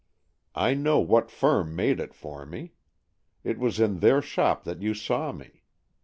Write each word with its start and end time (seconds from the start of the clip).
I 0.55 0.73
know 0.73 0.97
what 0.99 1.29
firm 1.29 1.75
made 1.75 1.99
it 1.99 2.15
for 2.15 2.43
me. 2.43 2.73
It 3.43 3.59
was 3.59 3.79
in 3.79 3.99
their 3.99 4.19
shop 4.19 4.63
that 4.63 4.81
you 4.81 4.95
saw 4.95 5.31
me. 5.31 5.61